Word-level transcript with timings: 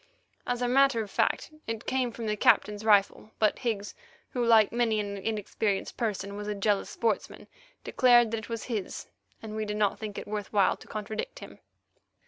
As 0.47 0.63
a 0.63 0.67
matter 0.67 1.03
of 1.03 1.11
fact, 1.11 1.51
it 1.67 1.85
came 1.85 2.11
from 2.11 2.25
the 2.25 2.35
Captain's 2.35 2.83
rifle, 2.83 3.29
but 3.37 3.59
Higgs, 3.59 3.93
who, 4.31 4.43
like 4.43 4.71
many 4.71 4.99
an 4.99 5.15
inexperienced 5.15 5.95
person 5.95 6.35
was 6.35 6.47
a 6.47 6.55
jealous 6.55 6.89
sportsman, 6.89 7.45
declared 7.83 8.31
that 8.31 8.37
it 8.39 8.49
was 8.49 8.63
his 8.63 9.05
and 9.43 9.55
we 9.55 9.63
did 9.63 9.77
not 9.77 9.99
think 9.99 10.17
it 10.17 10.27
worth 10.27 10.51
while 10.51 10.75
to 10.75 10.87
contradict 10.87 11.37
him. 11.37 11.59